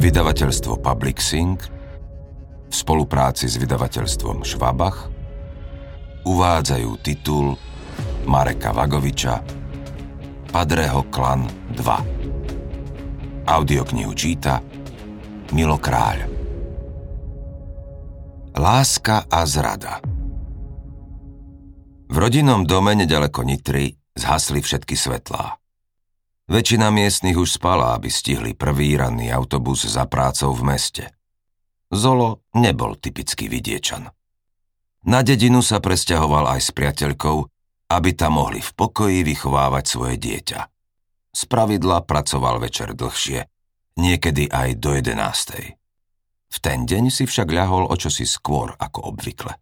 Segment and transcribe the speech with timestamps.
[0.00, 5.12] Vydavateľstvo Publixing v spolupráci s vydavateľstvom Švabach
[6.24, 7.52] uvádzajú titul
[8.24, 9.44] Mareka Vagoviča
[10.48, 11.44] Padreho klan
[11.76, 13.44] 2.
[13.44, 14.64] Audioknihu číta
[15.52, 16.32] Milo Kráľ.
[18.56, 20.00] Láska a zrada
[22.08, 25.59] V rodinnom dome nedaleko Nitry zhasli všetky svetlá.
[26.50, 31.04] Väčšina miestnych už spala, aby stihli prvý ranný autobus za prácou v meste.
[31.94, 34.10] Zolo nebol typický vidiečan.
[35.06, 37.38] Na dedinu sa presťahoval aj s priateľkou,
[37.94, 40.60] aby tam mohli v pokoji vychovávať svoje dieťa.
[41.30, 43.46] Z pravidla pracoval večer dlhšie,
[43.94, 45.78] niekedy aj do jedenástej.
[46.50, 49.54] V ten deň si však ľahol o čosi skôr ako obvykle.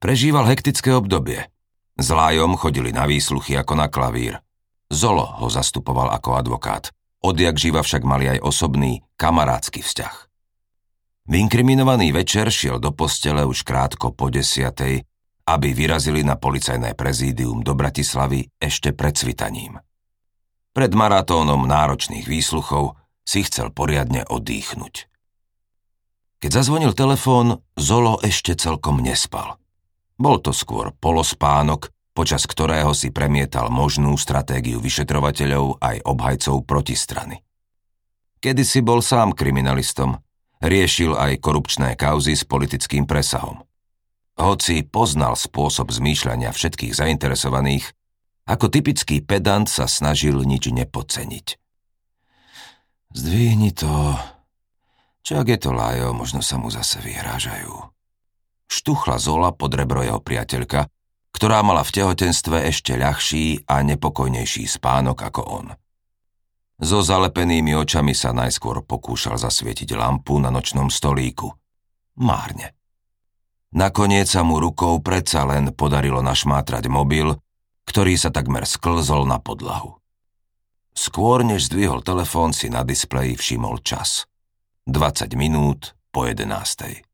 [0.00, 1.52] Prežíval hektické obdobie.
[2.00, 2.08] S
[2.56, 4.40] chodili na výsluchy ako na klavír.
[4.86, 6.94] Zolo ho zastupoval ako advokát.
[7.24, 10.14] Odjak živa však mali aj osobný, kamarádsky vzťah.
[11.26, 15.02] Vynkriminovaný večer šiel do postele už krátko po desiatej,
[15.46, 19.78] aby vyrazili na policajné prezídium do Bratislavy ešte pred svitaním.
[20.70, 22.94] Pred maratónom náročných výsluchov
[23.26, 24.94] si chcel poriadne odýchnuť.
[26.36, 29.58] Keď zazvonil telefón, Zolo ešte celkom nespal.
[30.14, 37.44] Bol to skôr polospánok, počas ktorého si premietal možnú stratégiu vyšetrovateľov aj obhajcov protistrany.
[38.40, 40.16] Kedy si bol sám kriminalistom,
[40.64, 43.60] riešil aj korupčné kauzy s politickým presahom.
[44.40, 47.92] Hoci poznal spôsob zmýšľania všetkých zainteresovaných,
[48.48, 51.46] ako typický pedant sa snažil nič nepoceniť.
[53.16, 54.16] Zdvihni to.
[55.26, 57.74] Čo ak je to lájo, možno sa mu zase vyhrážajú.
[58.70, 60.86] Štuchla Zola pod rebro jeho priateľka,
[61.36, 65.68] ktorá mala v tehotenstve ešte ľahší a nepokojnejší spánok ako on.
[66.80, 71.52] So zalepenými očami sa najskôr pokúšal zasvietiť lampu na nočnom stolíku.
[72.16, 72.72] Márne.
[73.76, 77.36] Nakoniec sa mu rukou predsa len podarilo našmátrať mobil,
[77.84, 80.00] ktorý sa takmer sklzol na podlahu.
[80.96, 84.24] Skôr než zdvihol telefón si na displeji všimol čas.
[84.88, 87.04] 20 minút po 11.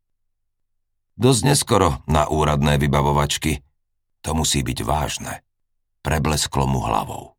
[1.19, 3.59] Dosť neskoro na úradné vybavovačky–
[4.23, 5.43] to musí byť vážne.
[6.03, 7.35] Preblesklo mu hlavou.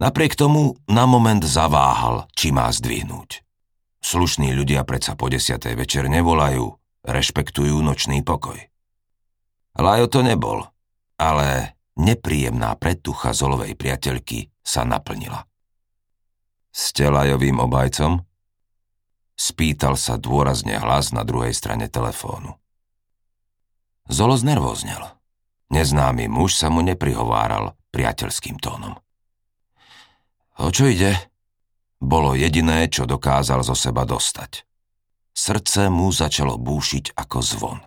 [0.00, 3.44] Napriek tomu na moment zaváhal, či má zdvihnúť.
[4.02, 6.74] Slušní ľudia predsa po desiatej večer nevolajú,
[7.06, 8.58] rešpektujú nočný pokoj.
[9.78, 10.68] Lajo to nebol,
[11.16, 15.46] ale nepríjemná predtucha Zolovej priateľky sa naplnila.
[16.72, 18.24] Ste Lajovým obajcom?
[19.36, 22.56] Spýtal sa dôrazne hlas na druhej strane telefónu.
[24.08, 25.21] Zolo znervoznel.
[25.72, 29.00] Neznámy muž sa mu neprihováral priateľským tónom.
[30.60, 31.16] O čo ide?
[31.96, 34.68] Bolo jediné, čo dokázal zo seba dostať.
[35.32, 37.78] Srdce mu začalo búšiť ako zvon.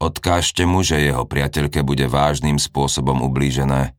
[0.00, 3.94] Odkážte mu, že jeho priateľke bude vážnym spôsobom ublížené.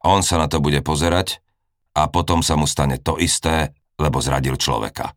[0.00, 1.44] On sa na to bude pozerať
[1.94, 5.12] a potom sa mu stane to isté, lebo zradil človeka.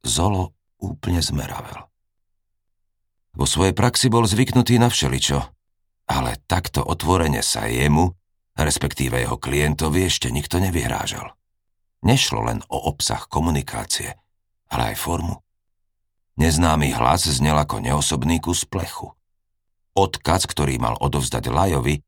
[0.00, 1.89] Zolo úplne zmeravel.
[3.34, 5.38] Vo svojej praxi bol zvyknutý na všeličo,
[6.10, 8.10] ale takto otvorene sa jemu,
[8.58, 11.34] respektíve jeho klientovi, ešte nikto nevyhrážal.
[12.02, 14.18] Nešlo len o obsah komunikácie,
[14.72, 15.38] ale aj formu.
[16.40, 19.12] Neznámy hlas znel ako neosobný kus plechu.
[19.92, 22.00] Odkaz, ktorý mal odovzdať Lajovi,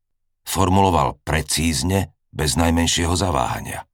[0.43, 3.85] formuloval precízne, bez najmenšieho zaváhania.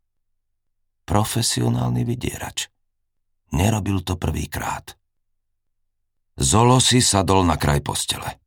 [1.03, 2.71] Profesionálny vydierač.
[3.51, 4.98] Nerobil to prvýkrát.
[6.39, 8.39] Zolo si sadol na kraj postele.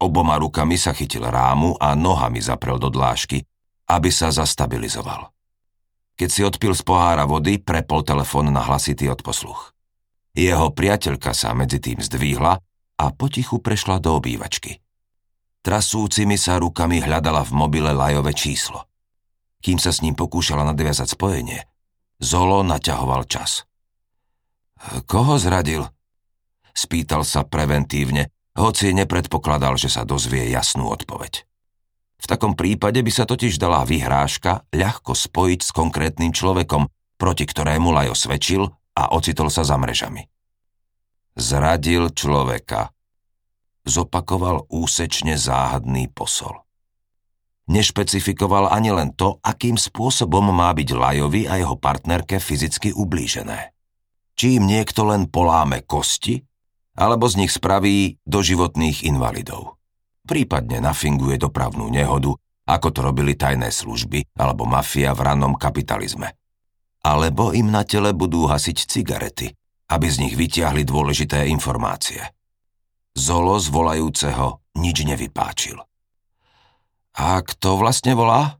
[0.00, 3.44] Oboma rukami sa chytil rámu a nohami zaprel do dlášky,
[3.92, 5.28] aby sa zastabilizoval.
[6.16, 9.76] Keď si odpil z pohára vody, prepol telefón na hlasitý odposluch.
[10.32, 12.56] Jeho priateľka sa medzi tým zdvíhla
[12.96, 14.80] a potichu prešla do obývačky.
[15.60, 18.88] Trasúcimi sa rukami hľadala v mobile lajové číslo.
[19.60, 21.64] Kým sa s ním pokúšala nadviazať spojenie,
[22.16, 23.68] Zolo naťahoval čas.
[25.04, 25.84] Koho zradil?
[26.76, 31.48] Spýtal sa preventívne, hoci nepredpokladal, že sa dozvie jasnú odpoveď.
[32.20, 36.84] V takom prípade by sa totiž dala vyhrážka ľahko spojiť s konkrétnym človekom,
[37.16, 40.28] proti ktorému Lajo svedčil a ocitol sa za mrežami.
[41.36, 42.92] Zradil človeka.
[43.88, 46.60] Zopakoval úsečne záhadný posol.
[47.66, 53.74] Nešpecifikoval ani len to, akým spôsobom má byť Lajovi a jeho partnerke fyzicky ublížené.
[54.36, 56.40] Či im niekto len poláme kosti,
[56.96, 59.76] alebo z nich spraví doživotných invalidov.
[60.26, 62.34] Prípadne nafinguje dopravnú nehodu,
[62.66, 66.34] ako to robili tajné služby alebo mafia v rannom kapitalizme.
[67.06, 69.54] alebo im na tele budú hasiť cigarety,
[69.86, 72.18] aby z nich vytiahli dôležité informácie.
[73.14, 75.78] Zolo z volajúceho nič nevypáčil.
[77.16, 78.58] A kto vlastne volá?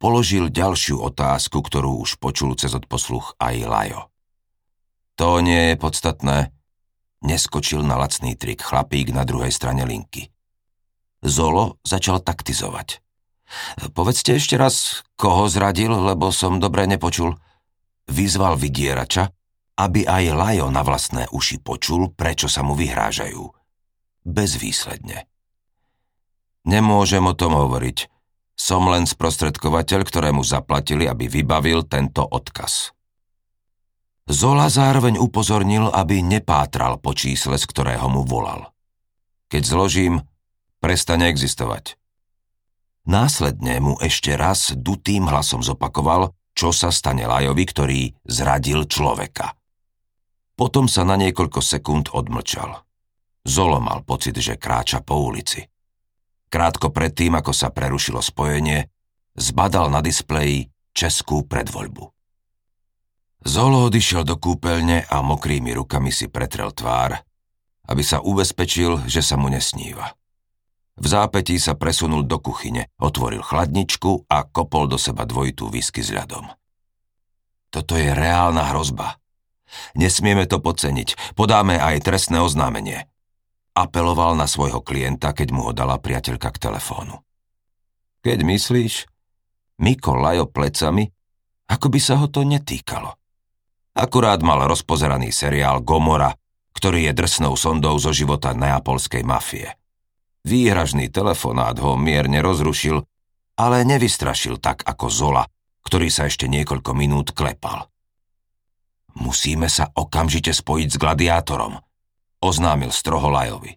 [0.00, 4.02] Položil ďalšiu otázku, ktorú už počul cez odposluch aj Lajo.
[5.20, 6.56] To nie je podstatné.
[7.20, 10.32] Neskočil na lacný trik chlapík na druhej strane linky.
[11.20, 13.04] Zolo začal taktizovať.
[13.92, 17.36] Povedzte ešte raz, koho zradil, lebo som dobre nepočul.
[18.08, 19.28] Vyzval vydierača,
[19.76, 23.52] aby aj Lajo na vlastné uši počul, prečo sa mu vyhrážajú.
[24.24, 25.28] Bezvýsledne.
[26.68, 28.08] Nemôžem o tom hovoriť.
[28.52, 32.92] Som len sprostredkovateľ, ktorému zaplatili, aby vybavil tento odkaz.
[34.30, 38.70] Zola zároveň upozornil, aby nepátral po čísle, z ktorého mu volal.
[39.50, 40.22] Keď zložím,
[40.78, 41.98] prestane existovať.
[43.10, 49.58] Následne mu ešte raz dutým hlasom zopakoval, čo sa stane Lajovi, ktorý zradil človeka.
[50.54, 52.86] Potom sa na niekoľko sekúnd odmlčal.
[53.42, 55.66] Zolo mal pocit, že kráča po ulici.
[56.46, 58.86] Krátko predtým, ako sa prerušilo spojenie,
[59.34, 62.19] zbadal na displeji českú predvoľbu.
[63.40, 67.16] Zolo odišiel do kúpeľne a mokrými rukami si pretrel tvár,
[67.88, 70.12] aby sa ubezpečil, že sa mu nesníva.
[71.00, 76.12] V zápetí sa presunul do kuchyne, otvoril chladničku a kopol do seba dvojitú whisky s
[76.12, 76.52] ľadom.
[77.72, 79.16] Toto je reálna hrozba.
[79.96, 81.32] Nesmieme to podceniť.
[81.38, 83.06] Podáme aj trestné oznámenie.
[83.72, 87.22] Apeloval na svojho klienta, keď mu ho dala priateľka k telefónu.
[88.20, 89.08] Keď myslíš,
[89.80, 91.08] Miko lajo plecami,
[91.70, 93.19] ako by sa ho to netýkalo.
[93.94, 96.30] Akurát mal rozpozeraný seriál Gomora,
[96.76, 99.74] ktorý je drsnou sondou zo života neapolskej mafie.
[100.46, 103.04] Výhražný telefonát ho mierne rozrušil,
[103.60, 105.44] ale nevystrašil tak ako Zola,
[105.84, 107.90] ktorý sa ešte niekoľko minút klepal.
[109.18, 111.76] Musíme sa okamžite spojiť s gladiátorom,
[112.40, 113.76] oznámil stroho Lajovi.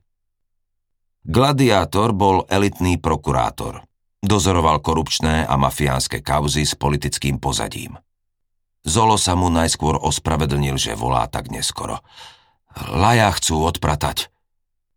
[1.23, 3.83] Gladiátor bol elitný prokurátor.
[4.23, 7.99] Dozoroval korupčné a mafiánske kauzy s politickým pozadím.
[8.83, 12.03] Zolo sa mu najskôr ospravedlnil, že volá tak neskoro.
[12.75, 14.27] Laja chcú odpratať.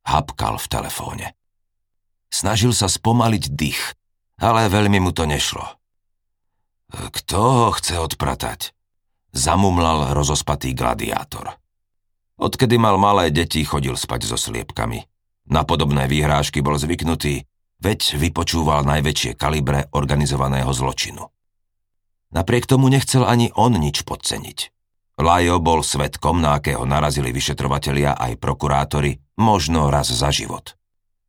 [0.02, 1.26] Hapkal v telefóne.
[2.26, 3.94] Snažil sa spomaliť dých,
[4.42, 5.62] ale veľmi mu to nešlo.
[6.90, 8.74] Kto ho chce odpratať?
[9.30, 11.54] Zamumlal rozospatý gladiátor.
[12.36, 15.04] Odkedy mal malé deti, chodil spať so sliepkami.
[15.46, 17.46] Na podobné výhrážky bol zvyknutý,
[17.78, 21.35] veď vypočúval najväčšie kalibre organizovaného zločinu.
[22.36, 24.58] Napriek tomu nechcel ani on nič podceniť.
[25.16, 30.76] Lajo bol svetkom, na akého narazili vyšetrovatelia aj prokurátori, možno raz za život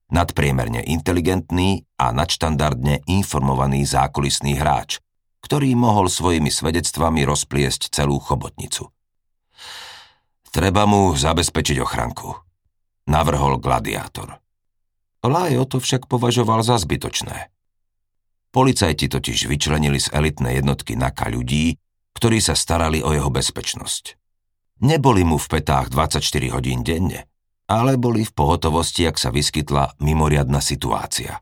[0.08, 5.04] nadpriemerne inteligentný a nadštandardne informovaný zákulisný hráč,
[5.44, 8.88] ktorý mohol svojimi svedectvami rozpliesť celú chobotnicu.
[10.48, 12.34] Treba mu zabezpečiť ochranku,
[13.06, 14.40] navrhol gladiátor.
[15.28, 17.52] Lajo to však považoval za zbytočné.
[18.58, 21.78] Policajti totiž vyčlenili z elitnej jednotky NAKA ľudí,
[22.18, 24.18] ktorí sa starali o jeho bezpečnosť.
[24.82, 27.30] Neboli mu v petách 24 hodín denne,
[27.70, 31.38] ale boli v pohotovosti, ak sa vyskytla mimoriadna situácia.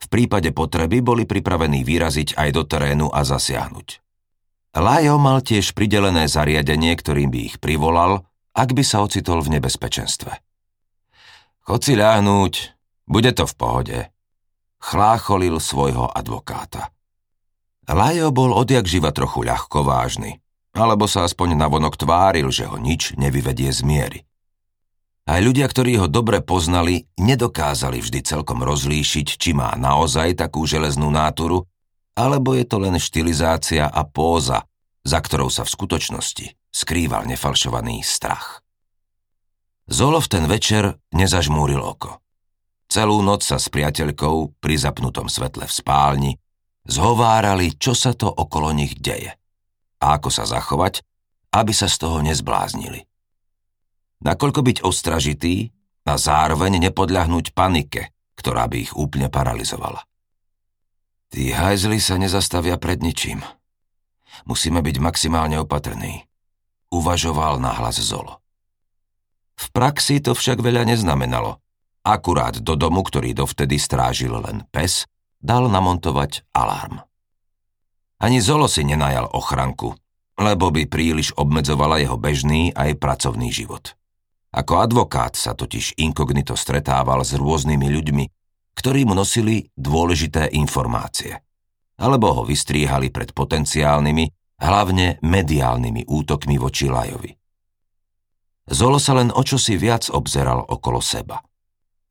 [0.00, 4.00] V prípade potreby boli pripravení vyraziť aj do terénu a zasiahnuť.
[4.80, 8.24] Lajo mal tiež pridelené zariadenie, ktorým by ich privolal,
[8.56, 10.32] ak by sa ocitol v nebezpečenstve.
[11.68, 12.72] Chod si ľahnúť,
[13.04, 14.13] bude to v pohode.
[14.84, 16.92] Chlácholil svojho advokáta.
[17.88, 20.44] Lajo bol odjak živa trochu ľahko vážny,
[20.76, 24.20] alebo sa aspoň navonok tváril, že ho nič nevyvedie z miery.
[25.24, 31.08] Aj ľudia, ktorí ho dobre poznali, nedokázali vždy celkom rozlíšiť, či má naozaj takú železnú
[31.08, 31.64] náturu,
[32.12, 34.68] alebo je to len štilizácia a póza,
[35.00, 38.60] za ktorou sa v skutočnosti skrýval nefalšovaný strach.
[39.88, 42.23] Zolo v ten večer nezažmúril oko.
[42.94, 46.32] Celú noc sa s priateľkou pri zapnutom svetle v spálni
[46.86, 49.34] zhovárali, čo sa to okolo nich deje
[49.98, 51.02] a ako sa zachovať,
[51.58, 53.02] aby sa z toho nezbláznili
[54.24, 55.70] nakoľko byť ostražitý
[56.08, 58.10] a zároveň nepodľahnúť panike,
[58.40, 60.02] ktorá by ich úplne paralizovala.
[61.28, 63.44] Tí hajzli sa nezastavia pred ničím.
[64.48, 66.24] Musíme byť maximálne opatrní.
[66.90, 68.40] Uvažoval nahlas Zolo.
[69.54, 71.62] V praxi to však veľa neznamenalo.
[72.04, 75.08] Akurát do domu, ktorý dovtedy strážil len pes,
[75.40, 77.00] dal namontovať alarm.
[78.20, 79.96] Ani Zolo si nenajal ochranku,
[80.36, 83.96] lebo by príliš obmedzovala jeho bežný aj pracovný život.
[84.54, 88.24] Ako advokát sa totiž inkognito stretával s rôznymi ľuďmi,
[88.76, 91.40] ktorí mu nosili dôležité informácie.
[91.98, 94.24] Alebo ho vystríhali pred potenciálnymi
[94.62, 97.32] hlavne mediálnymi útokmi voči Lajovi.
[98.70, 101.38] Zolo sa len o čosi viac obzeral okolo seba.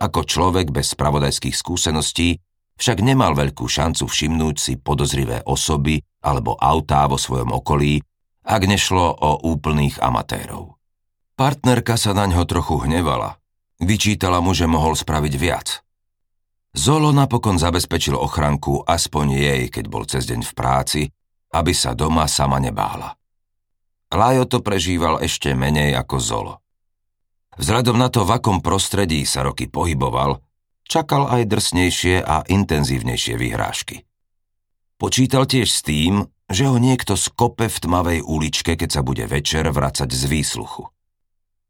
[0.03, 2.36] Ako človek bez spravodajských skúseností
[2.75, 8.03] však nemal veľkú šancu všimnúť si podozrivé osoby alebo autá vo svojom okolí,
[8.43, 10.75] ak nešlo o úplných amatérov.
[11.39, 13.39] Partnerka sa na ňo trochu hnevala.
[13.79, 15.79] Vyčítala mu, že mohol spraviť viac.
[16.75, 21.01] Zolo napokon zabezpečil ochranku aspoň jej, keď bol cez deň v práci,
[21.53, 23.15] aby sa doma sama nebála.
[24.12, 26.53] Lajo to prežíval ešte menej ako Zolo.
[27.57, 30.41] Vzhľadom na to, v akom prostredí sa roky pohyboval,
[30.88, 34.05] čakal aj drsnejšie a intenzívnejšie vyhrážky.
[34.98, 39.67] Počítal tiež s tým, že ho niekto skope v tmavej uličke, keď sa bude večer
[39.67, 40.86] vracať z výsluchu.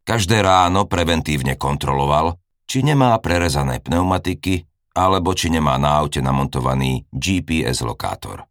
[0.03, 2.35] Každé ráno preventívne kontroloval,
[2.67, 8.45] či nemá prerezané pneumatiky alebo či nemá na aute namontovaný GPS lokátor.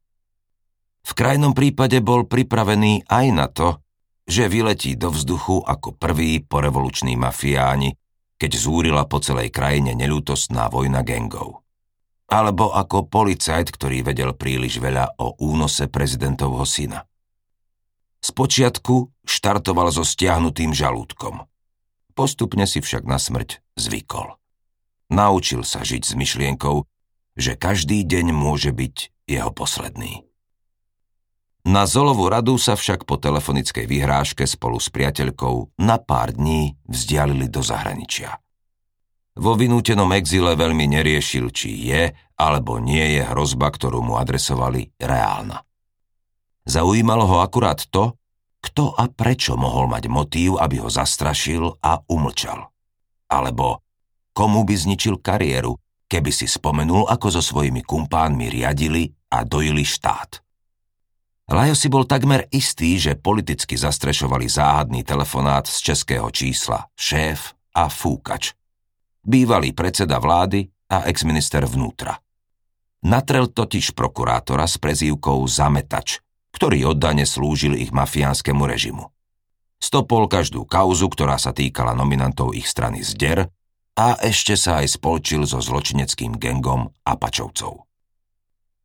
[1.03, 3.83] V krajnom prípade bol pripravený aj na to,
[4.27, 7.99] že vyletí do vzduchu ako prvý porevoluční mafiáni,
[8.39, 11.63] keď zúrila po celej krajine nelútostná vojna gengov.
[12.27, 17.05] Alebo ako policajt, ktorý vedel príliš veľa o únose prezidentovho syna.
[18.23, 21.45] Spočiatku štartoval so stiahnutým žalúdkom.
[22.15, 24.39] Postupne si však na smrť zvykol.
[25.13, 26.89] Naučil sa žiť s myšlienkou,
[27.37, 30.25] že každý deň môže byť jeho posledný.
[31.63, 37.47] Na Zolovú radu sa však po telefonickej vyhrážke spolu s priateľkou na pár dní vzdialili
[37.47, 38.35] do zahraničia.
[39.39, 45.63] Vo vynútenom exile veľmi neriešil, či je alebo nie je hrozba, ktorú mu adresovali, reálna.
[46.67, 48.19] Zaujímalo ho akurát to,
[48.59, 52.75] kto a prečo mohol mať motív, aby ho zastrašil a umlčal.
[53.31, 53.87] Alebo
[54.35, 55.79] komu by zničil kariéru,
[56.11, 60.42] keby si spomenul, ako so svojimi kumpánmi riadili a dojili štát.
[61.53, 67.93] Lajo si bol takmer istý, že politicky zastrešovali záhadný telefonát z českého čísla šéf a
[67.93, 68.57] fúkač.
[69.21, 72.17] Bývalý predseda vlády a exminister vnútra.
[73.05, 76.25] Natrel totiž prokurátora s prezývkou Zametač,
[76.57, 79.05] ktorý oddane slúžil ich mafiánskemu režimu.
[79.77, 83.45] Stopol každú kauzu, ktorá sa týkala nominantov ich strany Zder
[83.93, 87.92] a ešte sa aj spolčil so zločineckým gengom Apačovcov.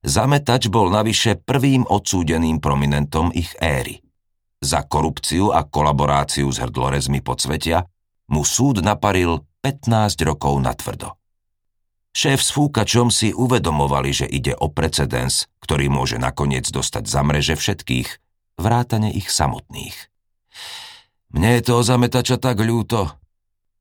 [0.08, 4.00] Zametač bol navyše prvým odsúdeným prominentom ich éry.
[4.64, 7.84] Za korupciu a kolaboráciu s hrdlorezmi podsvetia
[8.32, 11.20] mu súd naparil 15 rokov na tvrdo.
[12.16, 17.60] Šéf s fúkačom si uvedomovali, že ide o precedens, ktorý môže nakoniec dostať za mreže
[17.60, 18.10] všetkých,
[18.64, 20.08] vrátane ich samotných.
[21.36, 23.12] Mne je toho zametača tak ľúto.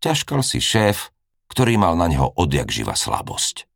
[0.03, 1.15] Ťažkal si šéf,
[1.47, 3.76] ktorý mal na neho odjak živa slabosť.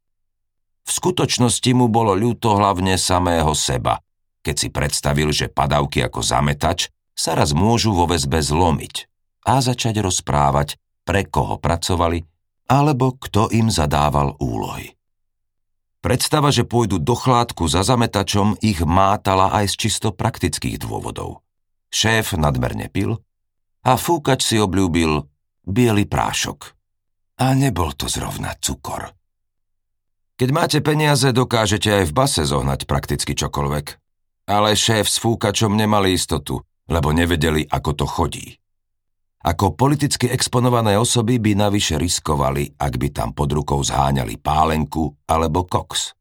[0.84, 4.00] V skutočnosti mu bolo ľúto hlavne samého seba,
[4.40, 8.94] keď si predstavil, že padavky ako zametač sa raz môžu vo väzbe zlomiť
[9.44, 12.22] a začať rozprávať, pre koho pracovali
[12.70, 14.94] alebo kto im zadával úlohy.
[16.00, 21.44] Predstava, že pôjdu do chládku za zametačom, ich mátala aj z čisto praktických dôvodov.
[21.92, 23.20] Šéf nadmerne pil
[23.84, 25.28] a fúkač si obľúbil
[25.66, 26.72] biely prášok.
[27.42, 29.12] A nebol to zrovna cukor.
[30.40, 33.86] Keď máte peniaze, dokážete aj v base zohnať prakticky čokoľvek.
[34.48, 38.56] Ale šéf s fúkačom nemali istotu, lebo nevedeli, ako to chodí.
[39.44, 45.68] Ako politicky exponované osoby by navyše riskovali, ak by tam pod rukou zháňali pálenku alebo
[45.68, 46.16] koks.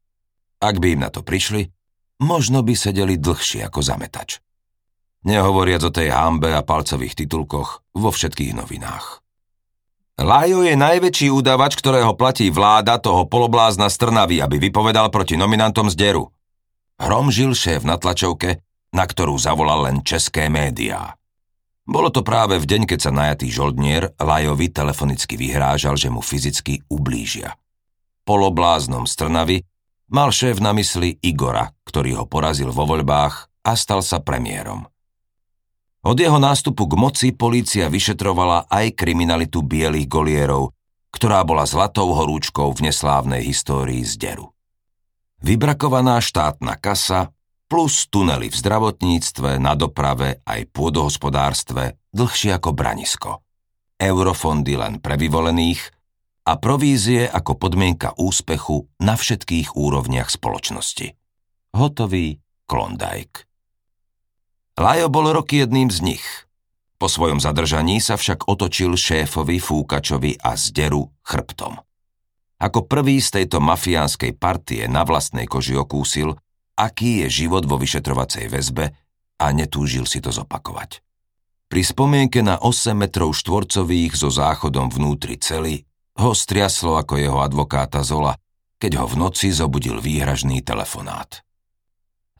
[0.60, 1.72] Ak by im na to prišli,
[2.20, 4.36] možno by sedeli dlhšie ako zametač.
[5.24, 9.19] Nehovoriac o tej hambe a palcových titulkoch vo všetkých novinách.
[10.20, 15.96] Lajo je najväčší údavač, ktorého platí vláda toho poloblázna Strnavy, aby vypovedal proti nominantom z
[15.96, 16.28] deru.
[17.00, 18.60] Hromžil šéf na tlačovke,
[18.92, 21.16] na ktorú zavolal len české médiá.
[21.88, 26.84] Bolo to práve v deň, keď sa najatý žoldnier Lajovi telefonicky vyhrážal, že mu fyzicky
[26.92, 27.56] ublížia.
[28.28, 29.64] Polobláznom Strnavy
[30.12, 34.84] mal šéf na mysli Igora, ktorý ho porazil vo voľbách a stal sa premiérom.
[36.00, 40.72] Od jeho nástupu k moci polícia vyšetrovala aj kriminalitu bielých golierov,
[41.12, 44.48] ktorá bola zlatou horúčkou v neslávnej histórii z deru.
[45.44, 47.28] Vybrakovaná štátna kasa
[47.68, 53.30] plus tunely v zdravotníctve, na doprave aj pôdohospodárstve dlhšie ako branisko.
[54.00, 55.80] Eurofondy len pre vyvolených
[56.48, 61.12] a provízie ako podmienka úspechu na všetkých úrovniach spoločnosti.
[61.76, 63.49] Hotový Klondike.
[64.80, 66.24] Lajo bol roky jedným z nich.
[66.96, 71.76] Po svojom zadržaní sa však otočil šéfovi Fúkačovi a zderu chrbtom.
[72.56, 76.32] Ako prvý z tejto mafiánskej partie na vlastnej koži okúsil,
[76.80, 78.88] aký je život vo vyšetrovacej väzbe
[79.36, 81.04] a netúžil si to zopakovať.
[81.68, 85.84] Pri spomienke na 8 metrov štvorcových so záchodom vnútri cely
[86.16, 88.32] ho striaslo ako jeho advokáta Zola,
[88.80, 91.44] keď ho v noci zobudil výhražný telefonát.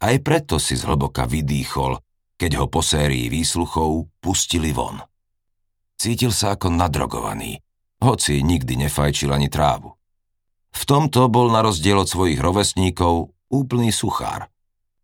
[0.01, 2.01] Aj preto si zhlboka vydýchol,
[2.41, 5.05] keď ho po sérii výsluchov pustili von.
[6.01, 7.61] Cítil sa ako nadrogovaný,
[8.01, 9.93] hoci nikdy nefajčil ani trávu.
[10.73, 14.49] V tomto bol na rozdiel od svojich rovesníkov úplný suchár.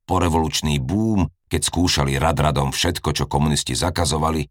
[0.08, 4.46] Porevolučný búm keď skúšali rad radom všetko, čo komunisti zakazovali,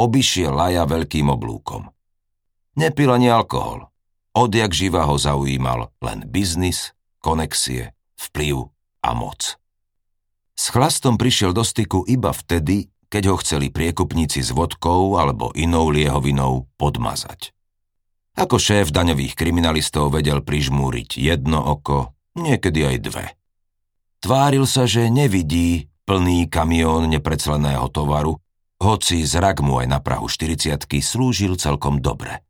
[0.00, 1.88] obišiel Laja veľkým oblúkom.
[2.80, 3.90] Nepil ani alkohol.
[4.32, 8.70] Odjak živa ho zaujímal len biznis, konexie, vplyv
[9.02, 9.58] a moc.
[10.58, 15.94] S chlastom prišiel do styku iba vtedy, keď ho chceli priekupníci s vodkou alebo inou
[15.94, 17.54] liehovinou podmazať.
[18.34, 23.26] Ako šéf daňových kriminalistov vedel prižmúriť jedno oko, niekedy aj dve.
[24.18, 28.42] Tváril sa, že nevidí, plný kamión neprecleného tovaru,
[28.82, 32.42] hoci zrak mu aj na Prahu 40 slúžil celkom dobre.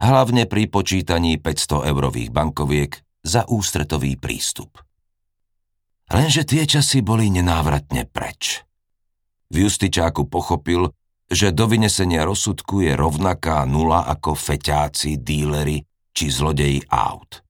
[0.00, 4.80] Hlavne pri počítaní 500 eurových bankoviek za ústretový prístup.
[6.12, 8.60] Lenže tie časy boli nenávratne preč.
[9.48, 10.92] V Justičáku pochopil,
[11.32, 15.80] že do vynesenia rozsudku je rovnaká nula ako feťáci, díleri
[16.12, 17.40] či zlodeji aut.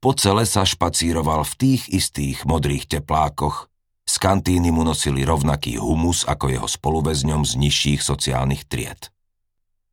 [0.00, 3.72] Po cele sa špacíroval v tých istých modrých teplákoch,
[4.04, 9.08] z kantíny mu nosili rovnaký humus ako jeho spoluväzňom z nižších sociálnych tried.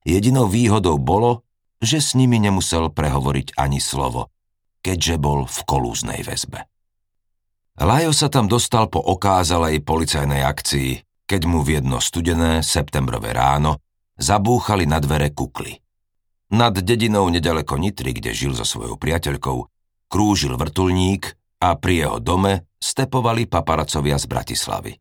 [0.03, 1.47] Jedinou výhodou bolo,
[1.79, 4.31] že s nimi nemusel prehovoriť ani slovo,
[4.83, 6.67] keďže bol v kolúznej väzbe.
[7.77, 10.91] Lajo sa tam dostal po okázalej policajnej akcii,
[11.29, 13.85] keď mu v jedno studené septembrové ráno
[14.17, 15.77] zabúchali na dvere kukly.
[16.57, 19.57] Nad dedinou nedaleko Nitry, kde žil so svojou priateľkou,
[20.09, 24.93] krúžil vrtulník a pri jeho dome stepovali paparacovia z Bratislavy.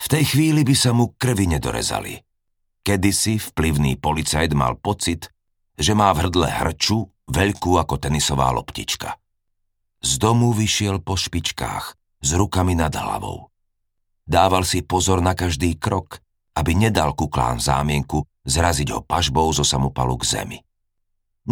[0.00, 2.16] V tej chvíli by sa mu krvi nedorezali.
[2.80, 5.28] Kedysi vplyvný policajt mal pocit,
[5.76, 9.12] že má v hrdle hrču veľkú ako tenisová loptička.
[10.00, 11.92] Z domu vyšiel po špičkách,
[12.24, 13.52] s rukami nad hlavou.
[14.24, 16.24] Dával si pozor na každý krok,
[16.56, 20.58] aby nedal kuklám zámienku zraziť ho pažbou zo samopalu k zemi.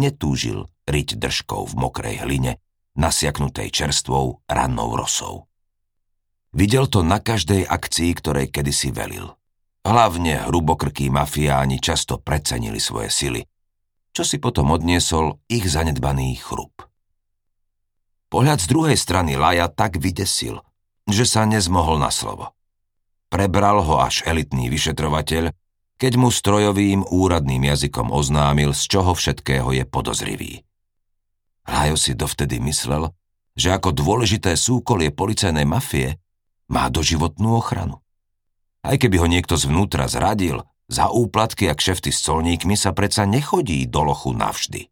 [0.01, 2.57] Netúžil riť držkou v mokrej hline,
[2.97, 5.45] nasiaknutej čerstvou rannou rosou.
[6.49, 9.29] Videl to na každej akcii, ktorej kedysi velil.
[9.85, 13.41] Hlavne hrubokrkí mafiáni často precenili svoje sily,
[14.09, 16.88] čo si potom odniesol ich zanedbaný chrup.
[18.29, 20.61] Pohľad z druhej strany Laja tak vydesil,
[21.09, 22.53] že sa nezmohol na slovo.
[23.29, 25.49] Prebral ho až elitný vyšetrovateľ,
[25.97, 30.53] keď mu strojovým úradným jazykom oznámil, z čoho všetkého je podozrivý.
[31.65, 33.13] Rájo si dovtedy myslel,
[33.57, 36.17] že ako dôležité súkolie policajnej mafie
[36.69, 37.99] má doživotnú ochranu.
[38.85, 43.85] Aj keby ho niekto zvnútra zradil, za úplatky a kšefty s colníkmi sa predsa nechodí
[43.85, 44.89] do lochu navždy.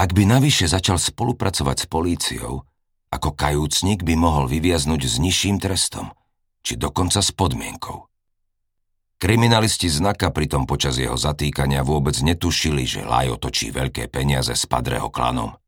[0.00, 2.64] Ak by navyše začal spolupracovať s políciou,
[3.12, 6.16] ako kajúcnik by mohol vyviaznuť s nižším trestom,
[6.64, 8.08] či dokonca s podmienkou.
[9.20, 15.12] Kriminalisti znaka pritom počas jeho zatýkania vôbec netušili, že Lajo točí veľké peniaze s Padreho
[15.12, 15.60] klanom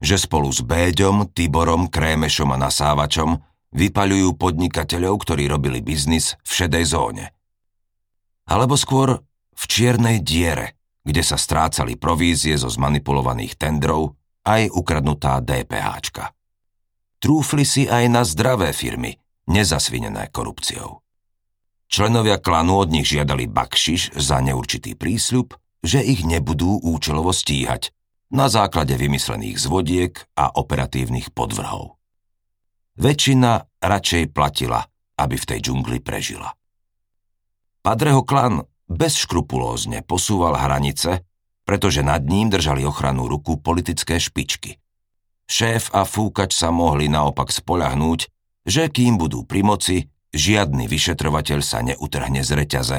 [0.00, 3.40] že spolu s Béďom, Tiborom, Krémešom a Nasávačom
[3.72, 7.24] vypaľujú podnikateľov, ktorí robili biznis v šedej zóne.
[8.46, 9.24] Alebo skôr
[9.56, 10.75] v čiernej diere,
[11.06, 16.34] kde sa strácali provízie zo zmanipulovaných tendrov aj ukradnutá DPHčka.
[17.22, 19.14] Trúfli si aj na zdravé firmy,
[19.46, 21.00] nezasvinené korupciou.
[21.86, 25.54] Členovia klanu od nich žiadali bakšiš za neurčitý prísľub,
[25.86, 27.94] že ich nebudú účelovo stíhať,
[28.34, 31.94] na základe vymyslených zvodiek a operatívnych podvrhov.
[32.98, 34.82] Väčšina radšej platila,
[35.14, 36.50] aby v tej džungli prežila.
[37.86, 41.26] Padreho klan bezškrupulózne posúval hranice,
[41.66, 44.78] pretože nad ním držali ochranu ruku politické špičky.
[45.46, 48.20] Šéf a fúkač sa mohli naopak spoľahnúť,
[48.66, 49.96] že kým budú pri moci,
[50.34, 52.98] žiadny vyšetrovateľ sa neutrhne z reťaze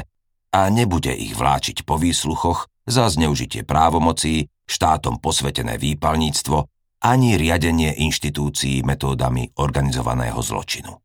[0.56, 6.58] a nebude ich vláčiť po výsluchoch za zneužitie právomocí štátom posvetené výpalníctvo
[7.04, 10.98] ani riadenie inštitúcií metódami organizovaného zločinu.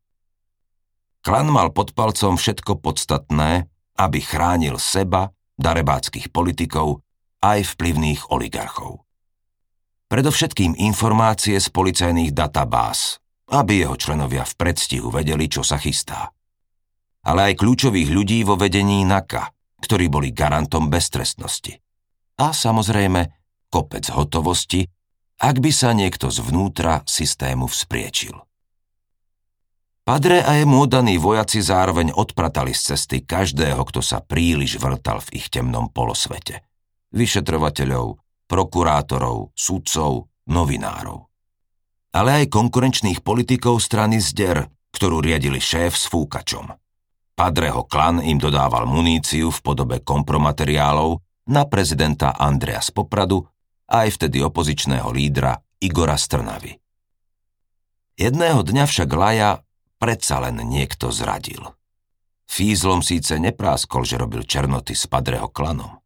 [1.23, 7.05] Klan mal pod palcom všetko podstatné, aby chránil seba, darebáckých politikov,
[7.43, 9.03] aj vplyvných oligarchov.
[10.07, 13.17] Predovšetkým informácie z policajných databáz,
[13.49, 16.29] aby jeho členovia v predstihu vedeli, čo sa chystá.
[17.23, 19.51] Ale aj kľúčových ľudí vo vedení NAKA,
[19.83, 21.75] ktorí boli garantom beztrestnosti.
[22.39, 24.85] A samozrejme kopec hotovosti,
[25.41, 28.37] ak by sa niekto zvnútra systému vzpriečil.
[30.03, 35.39] Padre a jemu oddaní vojaci zároveň odpratali z cesty každého, kto sa príliš vrtal v
[35.39, 36.59] ich temnom polosvete.
[37.15, 38.19] Vyšetrovateľov,
[38.51, 41.23] prokurátorov, sudcov, novinárov.
[42.11, 46.67] Ale aj konkurenčných politikov strany Zder, ktorú riadili šéf s fúkačom.
[47.31, 53.39] Padreho klan im dodával muníciu v podobe kompromateriálov na prezidenta Andrea z Popradu
[53.87, 56.75] a aj vtedy opozičného lídra Igora Strnavy.
[58.19, 59.63] Jedného dňa však Laja
[60.03, 61.63] predsa len niekto zradil.
[62.43, 66.03] Fízlom síce nepráskol, že robil černoty s Padreho klanom.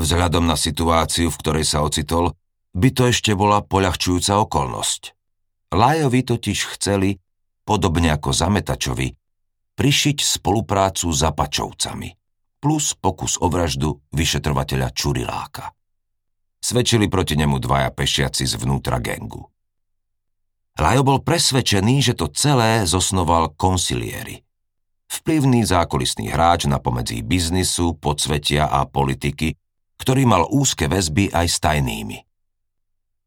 [0.00, 2.32] Vzhľadom na situáciu, v ktorej sa ocitol,
[2.72, 5.12] by to ešte bola poľahčujúca okolnosť.
[5.76, 7.20] Lajovi totiž chceli,
[7.68, 9.12] podobne ako Zametačovi,
[9.76, 12.08] prišiť spoluprácu s Apačovcami,
[12.56, 15.68] plus pokus o vraždu vyšetrovateľa Čuriláka.
[16.56, 19.49] Svedčili proti nemu dvaja pešiaci zvnútra gengu.
[20.80, 24.40] Lajo bol presvedčený, že to celé zosnoval konsiliéry.
[25.12, 29.52] Vplyvný zákulisný hráč na pomedzi biznisu, podsvetia a politiky,
[30.00, 32.18] ktorý mal úzke väzby aj s tajnými.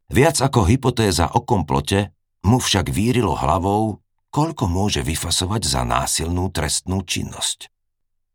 [0.10, 2.10] Viac ako hypotéza o komplote
[2.42, 4.02] mu však vírilo hlavou,
[4.34, 7.70] koľko môže vyfasovať za násilnú trestnú činnosť.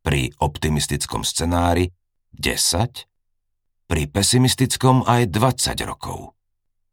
[0.06, 1.90] Pri optimistickom scenári
[2.38, 6.38] 10, pri pesimistickom aj 20 rokov.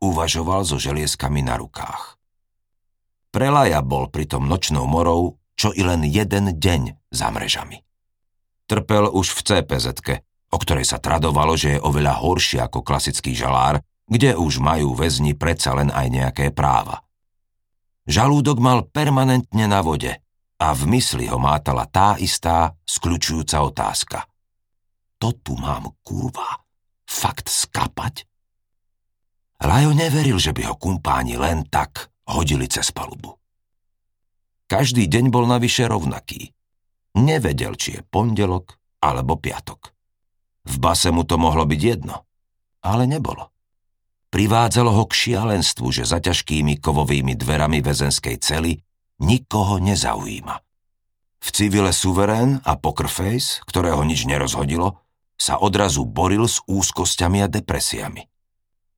[0.01, 2.14] Uvažoval so želieskami na rukách.
[3.35, 7.83] Prelaja bol pritom nočnou morou čo i len jeden deň za mrežami.
[8.63, 9.85] Trpel už v cpz
[10.51, 15.35] o ktorej sa tradovalo, že je oveľa horšie ako klasický žalár, kde už majú väzni
[15.35, 17.03] predsa len aj nejaké práva.
[18.07, 20.15] Žalúdok mal permanentne na vode
[20.55, 24.19] a v mysli ho mátala tá istá skľučujúca otázka.
[25.19, 26.63] To tu mám, kurva,
[27.03, 28.23] fakt skapať?
[29.59, 33.37] Lajo neveril, že by ho kumpáni len tak hodili cez palubu.
[34.65, 36.49] Každý deň bol navyše rovnaký.
[37.15, 39.93] Nevedel, či je pondelok alebo piatok.
[40.65, 42.25] V base mu to mohlo byť jedno,
[42.81, 43.53] ale nebolo.
[44.33, 48.75] Privádzalo ho k šialenstvu, že za ťažkými kovovými dverami väzenskej cely
[49.21, 50.55] nikoho nezaujíma.
[51.39, 55.05] V civile suverén a pokerface, ktorého nič nerozhodilo,
[55.37, 58.25] sa odrazu boril s úzkosťami a depresiami.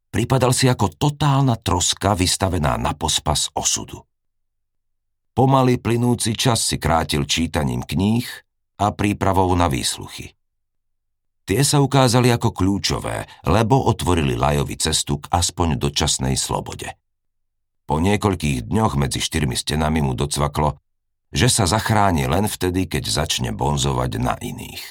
[0.08, 4.00] Pripadal si ako totálna troska vystavená na pospas osudu.
[5.38, 8.26] Pomaly plynúci čas si krátil čítaním kníh
[8.82, 10.34] a prípravou na výsluchy.
[11.48, 16.92] Tie sa ukázali ako kľúčové, lebo otvorili Lajovi cestu k aspoň dočasnej slobode.
[17.88, 20.76] Po niekoľkých dňoch medzi štyrmi stenami mu docvaklo,
[21.32, 24.84] že sa zachráni len vtedy, keď začne bonzovať na iných.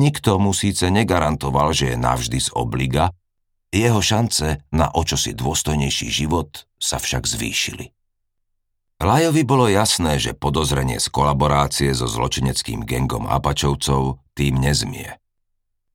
[0.00, 3.12] Nikto mu síce negarantoval, že je navždy z obliga,
[3.70, 7.94] jeho šance na očosi dôstojnejší život sa však zvýšili.
[9.00, 15.16] Lajovi bolo jasné, že podozrenie z kolaborácie so zločineckým gengom Apačovcov tým nezmie.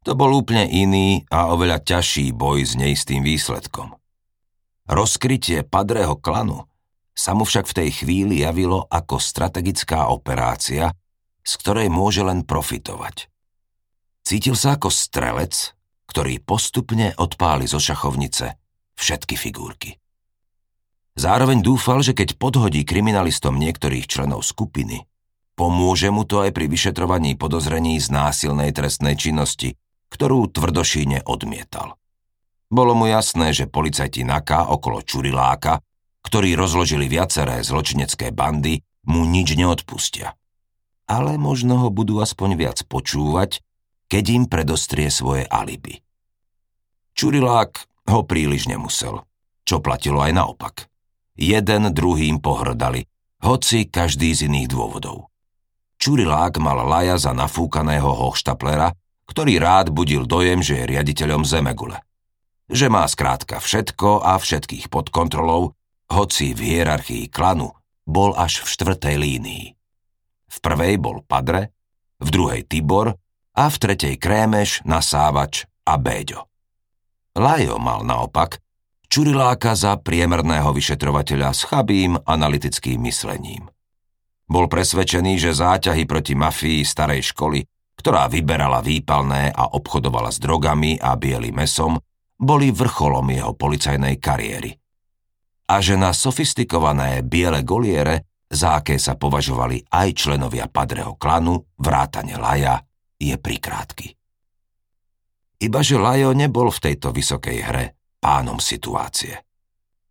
[0.10, 3.94] To bol úplne iný a oveľa ťažší boj s neistým výsledkom.
[4.90, 6.66] Rozkrytie padrého klanu
[7.14, 10.94] sa mu však v tej chvíli javilo ako strategická operácia,
[11.46, 13.30] z ktorej môže len profitovať.
[14.26, 15.75] Cítil sa ako strelec,
[16.16, 18.56] ktorý postupne odpáli zo šachovnice
[18.96, 20.00] všetky figurky.
[21.20, 25.04] Zároveň dúfal, že keď podhodí kriminalistom niektorých členov skupiny,
[25.60, 29.76] pomôže mu to aj pri vyšetrovaní podozrení z násilnej trestnej činnosti,
[30.08, 32.00] ktorú tvrdošíne odmietal.
[32.72, 35.84] Bolo mu jasné, že policajti NAKA okolo Čuriláka,
[36.24, 40.40] ktorí rozložili viaceré zločinecké bandy, mu nič neodpustia.
[41.12, 43.60] Ale možno ho budú aspoň viac počúvať,
[44.10, 46.02] keď im predostrie svoje alibi.
[47.16, 47.72] Čurilák
[48.12, 49.24] ho príliš nemusel,
[49.66, 50.76] čo platilo aj naopak.
[51.36, 53.08] Jeden druhým pohrdali,
[53.44, 55.32] hoci každý z iných dôvodov.
[55.96, 58.92] Čurilák mal Laja za nafúkaného hochštaplera,
[59.26, 61.98] ktorý rád budil dojem, že je riaditeľom Zemegule.
[62.70, 65.74] Že má skrátka všetko a všetkých pod kontrolou,
[66.12, 67.74] hoci v hierarchii klanu
[68.06, 69.66] bol až v štvrtej línii.
[70.46, 71.74] V prvej bol Padre,
[72.22, 73.18] v druhej Tibor
[73.56, 76.52] a v tretej Krémeš, Nasávač a Béďo.
[77.40, 78.60] Lajo mal naopak
[79.08, 83.70] Čuriláka za priemerného vyšetrovateľa s chabým analytickým myslením.
[84.46, 87.64] Bol presvedčený, že záťahy proti mafii starej školy,
[87.96, 91.98] ktorá vyberala výpalné a obchodovala s drogami a bielým mesom,
[92.36, 94.76] boli vrcholom jeho policajnej kariéry.
[95.66, 102.38] A že na sofistikované biele goliere, za aké sa považovali aj členovia padreho klanu, vrátane
[102.38, 102.78] Laja,
[103.20, 104.16] je prikrátky.
[105.64, 107.86] Ibaže Lajo nebol v tejto vysokej hre
[108.20, 109.40] pánom situácie.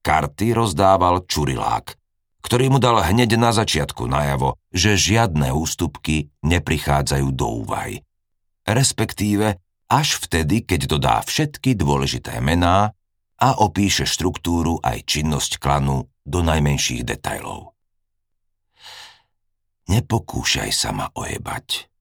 [0.05, 1.97] Karty rozdával Čurilák,
[2.45, 8.05] ktorý mu dal hneď na začiatku najavo, že žiadne ústupky neprichádzajú do úvahy.
[8.69, 12.93] Respektíve až vtedy, keď dodá všetky dôležité mená
[13.40, 17.77] a opíše štruktúru aj činnosť klanu do najmenších detajlov.
[19.85, 21.93] Nepokúšaj sa ma ojebať.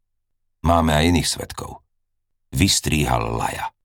[0.64, 1.84] Máme aj iných svetkov.
[2.56, 3.76] Vystríhal Laja.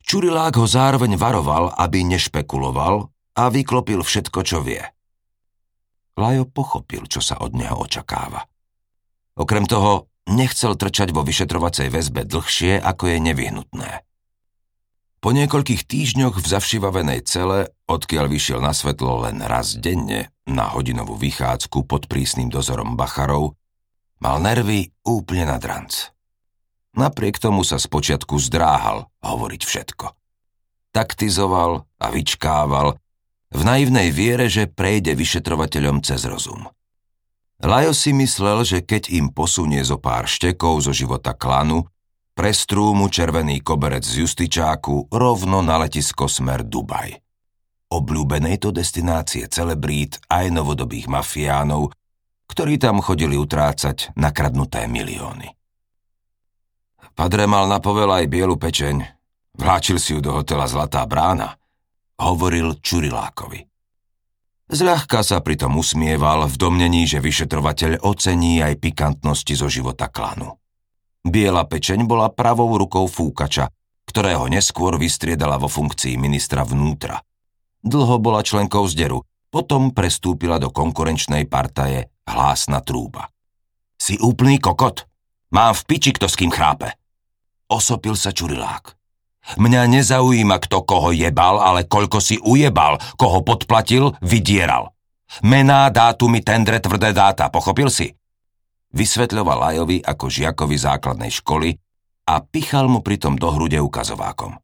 [0.00, 4.80] Čurilák ho zároveň varoval, aby nešpekuloval a vyklopil všetko, čo vie.
[6.16, 8.48] Lajo pochopil, čo sa od neho očakáva.
[9.36, 13.90] Okrem toho, nechcel trčať vo vyšetrovacej väzbe dlhšie, ako je nevyhnutné.
[15.20, 21.18] Po niekoľkých týždňoch v zavšivavenej cele, odkiaľ vyšiel na svetlo len raz denne na hodinovú
[21.20, 23.58] vychádzku pod prísnym dozorom bacharov,
[24.20, 26.12] mal nervy úplne na dranc.
[26.96, 30.06] Napriek tomu sa spočiatku zdráhal hovoriť všetko.
[30.96, 32.96] Taktizoval a vyčkával
[33.52, 36.64] v naivnej viere, že prejde vyšetrovateľom cez rozum.
[37.60, 41.88] Lajo si myslel, že keď im posunie zo pár štekov zo života klanu,
[42.36, 47.16] prestrú mu červený koberec z justičáku rovno na letisko smer Dubaj.
[47.88, 51.96] Obľúbenej to destinácie celebrít aj novodobých mafiánov,
[52.50, 55.52] ktorí tam chodili utrácať nakradnuté milióny.
[57.16, 58.96] Padre mal na aj bielu pečeň.
[59.56, 61.56] Vláčil si ju do hotela Zlatá brána,
[62.20, 63.64] hovoril Čurilákovi.
[64.66, 70.58] Zľahka sa pritom usmieval v domnení, že vyšetrovateľ ocení aj pikantnosti zo života klanu.
[71.24, 73.70] Biela pečeň bola pravou rukou fúkača,
[74.10, 77.22] ktorého neskôr vystriedala vo funkcii ministra vnútra.
[77.80, 83.30] Dlho bola členkou zderu, potom prestúpila do konkurenčnej partaje hlásna trúba.
[83.96, 85.08] Si úplný kokot?
[85.54, 86.92] Mám v piči, kto s kým chrápe.
[87.70, 88.92] Osopil sa Čurilák.
[89.56, 94.90] Mňa nezaujíma, kto koho jebal, ale koľko si ujebal, koho podplatil, vydieral.
[95.46, 98.10] Mená, dátumy, tendre, tvrdé dáta, pochopil si?
[98.90, 101.78] Vysvetľoval Lajovi ako žiakovi základnej školy
[102.26, 104.58] a pichal mu pritom do hrude ukazovákom.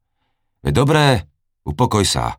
[0.63, 1.27] Dobré,
[1.63, 2.39] upokoj sa.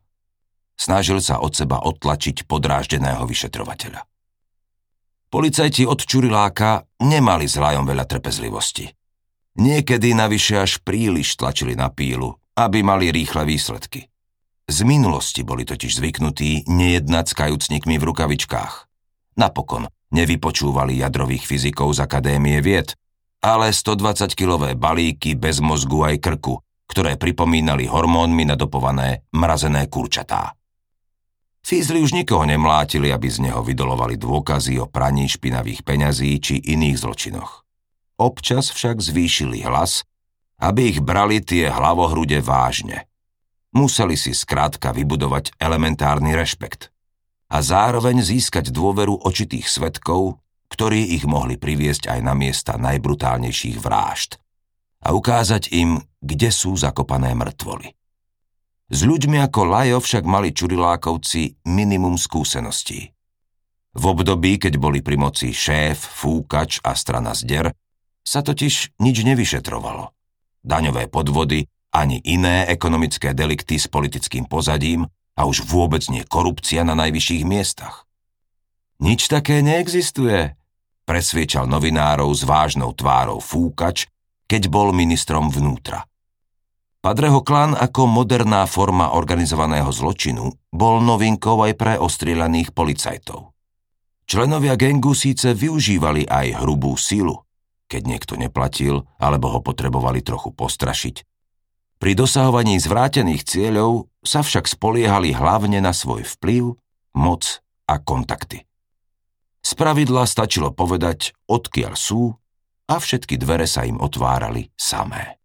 [0.76, 4.13] Snažil sa od seba odtlačiť podráždeného vyšetrovateľa.
[5.34, 8.86] Policajti od Čuriláka nemali s Lajom veľa trpezlivosti.
[9.58, 14.06] Niekedy navyše až príliš tlačili na pílu, aby mali rýchle výsledky.
[14.70, 18.86] Z minulosti boli totiž zvyknutí nejednať s kajúcnikmi v rukavičkách.
[19.34, 22.94] Napokon nevypočúvali jadrových fyzikov z Akadémie vied,
[23.42, 30.54] ale 120-kilové balíky bez mozgu aj krku, ktoré pripomínali hormónmi nadopované mrazené kurčatá.
[31.64, 37.00] Fízli už nikoho nemlátili, aby z neho vydolovali dôkazy o praní špinavých peňazí či iných
[37.00, 37.64] zločinoch.
[38.20, 40.04] Občas však zvýšili hlas,
[40.60, 43.08] aby ich brali tie hlavohrude vážne.
[43.72, 46.92] Museli si skrátka vybudovať elementárny rešpekt
[47.48, 54.36] a zároveň získať dôveru očitých svetkov, ktorí ich mohli priviesť aj na miesta najbrutálnejších vrážd
[55.00, 58.03] a ukázať im, kde sú zakopané mŕtvoly.
[58.94, 63.10] S ľuďmi ako Lajo však mali Čurilákovci minimum skúseností.
[63.90, 67.74] V období, keď boli pri moci šéf, fúkač a strana zder,
[68.22, 70.14] sa totiž nič nevyšetrovalo.
[70.62, 76.94] Daňové podvody ani iné ekonomické delikty s politickým pozadím a už vôbec nie korupcia na
[76.94, 78.06] najvyšších miestach.
[79.02, 80.54] Nič také neexistuje,
[81.02, 84.06] presviečal novinárov s vážnou tvárou Fúkač,
[84.46, 86.06] keď bol ministrom vnútra.
[87.04, 93.52] Padreho klan ako moderná forma organizovaného zločinu bol novinkou aj pre ostrieľaných policajtov.
[94.24, 97.44] Členovia gengu síce využívali aj hrubú silu,
[97.92, 101.28] keď niekto neplatil alebo ho potrebovali trochu postrašiť.
[102.00, 106.72] Pri dosahovaní zvrátených cieľov sa však spoliehali hlavne na svoj vplyv,
[107.20, 108.64] moc a kontakty.
[109.60, 112.32] Z pravidla stačilo povedať, odkiaľ sú
[112.88, 115.43] a všetky dvere sa im otvárali samé.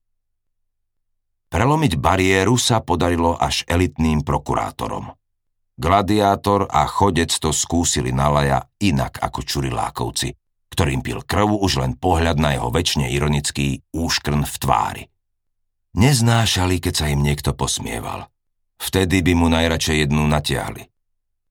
[1.49, 5.09] Prelomiť bariéru sa podarilo až elitným prokurátorom.
[5.79, 10.35] Gladiátor a chodec to skúsili na laja inak ako čurilákovci,
[10.69, 15.03] ktorým pil krv už len pohľad na jeho väčšine ironický úškrn v tvári.
[15.97, 18.29] Neznášali, keď sa im niekto posmieval.
[18.77, 20.85] Vtedy by mu najradšej jednu natiahli.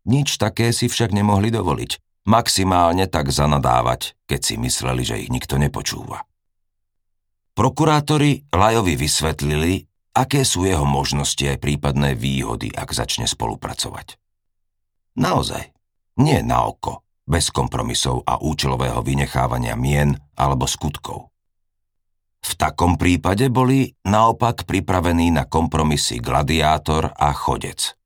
[0.06, 2.22] Nič také si však nemohli dovoliť.
[2.28, 6.27] Maximálne tak zanadávať, keď si mysleli, že ich nikto nepočúva.
[7.58, 9.82] Prokurátori Lajovi vysvetlili,
[10.14, 14.14] aké sú jeho možnosti aj prípadné výhody, ak začne spolupracovať.
[15.18, 15.74] Naozaj,
[16.22, 21.34] nie na oko, bez kompromisov a účelového vynechávania mien alebo skutkov.
[22.46, 27.98] V takom prípade boli naopak pripravení na kompromisy gladiátor a chodec.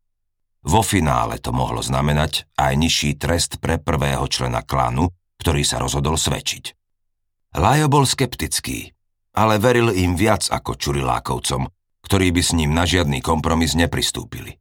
[0.64, 5.12] Vo finále to mohlo znamenať aj nižší trest pre prvého člena klanu,
[5.44, 6.72] ktorý sa rozhodol svedčiť.
[7.60, 8.96] Lajo bol skeptický,
[9.32, 11.68] ale veril im viac ako Čurilákovcom,
[12.04, 14.60] ktorí by s ním na žiadny kompromis nepristúpili.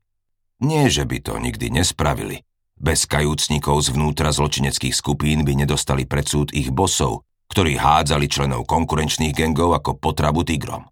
[0.62, 2.46] Nie, že by to nikdy nespravili.
[2.82, 9.36] Bez kajúcnikov zvnútra zločineckých skupín by nedostali pred súd ich bosov, ktorí hádzali členov konkurenčných
[9.36, 10.88] gengov ako potrabu tigrom.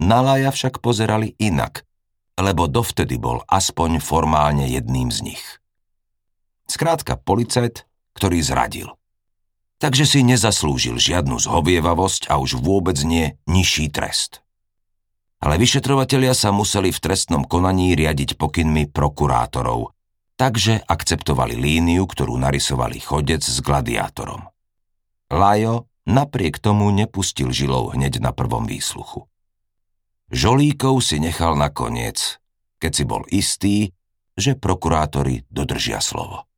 [0.00, 1.84] Na Laja však pozerali inak,
[2.40, 5.44] lebo dovtedy bol aspoň formálne jedným z nich.
[6.70, 7.84] Skrátka policajt,
[8.16, 8.88] ktorý zradil.
[9.80, 14.44] Takže si nezaslúžil žiadnu zhovievavosť a už vôbec nie nižší trest.
[15.40, 19.96] Ale vyšetrovatelia sa museli v trestnom konaní riadiť pokynmi prokurátorov,
[20.36, 24.52] takže akceptovali líniu, ktorú narysovali chodec s gladiátorom.
[25.32, 29.24] Lajo napriek tomu nepustil žilou hneď na prvom výsluchu.
[30.28, 32.36] Žolíkov si nechal nakoniec,
[32.76, 33.76] keď si bol istý,
[34.36, 36.49] že prokurátori dodržia slovo.